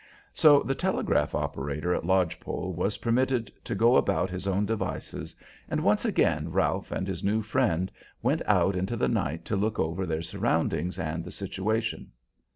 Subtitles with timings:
[0.33, 5.35] So the telegraph operator at Lodge Pole was permitted to go about his own devices,
[5.69, 7.91] and once again Ralph and his new friend
[8.23, 12.09] went out into the night to look over their surroundings and the situation.